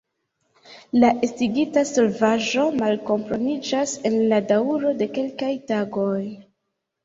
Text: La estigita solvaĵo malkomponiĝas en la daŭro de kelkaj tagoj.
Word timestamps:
La 1.03 1.11
estigita 1.27 1.83
solvaĵo 1.89 2.65
malkomponiĝas 2.81 3.95
en 4.13 4.19
la 4.35 4.43
daŭro 4.55 4.97
de 5.05 5.13
kelkaj 5.21 5.55
tagoj. 5.73 6.21